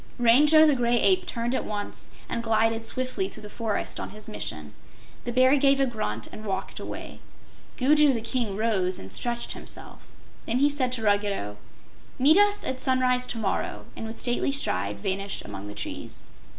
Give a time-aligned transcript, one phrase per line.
[0.17, 4.27] Rango the Gray Ape turned at once and glided swiftly through the forest on his
[4.27, 4.73] mission.
[5.25, 7.19] The Bear gave a grunt and walked away.
[7.77, 10.07] Gugu the King rose and stretched himself.
[10.47, 11.57] Then he said to Ruggedo:
[12.17, 16.25] "Meet us at sunrise to morrow," and with stately stride vanished among the trees.